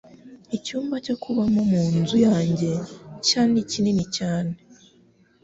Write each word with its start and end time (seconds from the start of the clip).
Icyumba 0.57 0.95
cyo 1.05 1.15
kubamo 1.21 1.61
munzu 1.71 2.15
yanjye 2.27 2.69
nshya 3.19 3.41
ni 3.51 3.61
kinini 3.69 4.05
cyane. 4.17 4.53